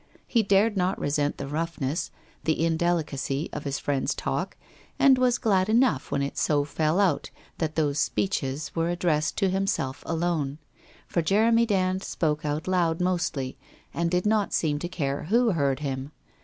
He 0.25 0.41
dared 0.41 0.75
not 0.75 0.97
resent 0.97 1.37
the 1.37 1.45
roughness, 1.47 2.09
the 2.45 2.65
indelicacy 2.65 3.49
of 3.53 3.65
his 3.65 3.77
friend's 3.77 4.15
talk, 4.15 4.57
and 4.97 5.19
was 5.19 5.37
glad 5.37 5.69
enough 5.69 6.09
when 6.09 6.23
it 6.23 6.39
so 6.39 6.63
fell 6.63 6.99
out 6.99 7.29
that 7.59 7.75
those 7.75 7.99
speeches 7.99 8.75
were 8.75 8.89
addressed 8.89 9.37
to 9.37 9.49
himself 9.51 10.01
alone. 10.07 10.57
For 11.05 11.21
Jeremy 11.21 11.67
Dand 11.67 12.01
spoke 12.03 12.43
out 12.43 12.67
loud 12.67 12.99
mostly, 12.99 13.59
and 13.93 14.09
did 14.09 14.25
not 14.25 14.53
seem 14.53 14.79
to 14.79 14.89
care 14.89 15.25
who 15.25 15.51
heard 15.51 15.81
him. 15.81 16.11